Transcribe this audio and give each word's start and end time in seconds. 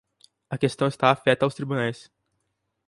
A 0.49 0.57
questão 0.57 0.87
está 0.87 1.11
afeta 1.11 1.45
aos 1.45 1.53
tribunais. 1.53 2.09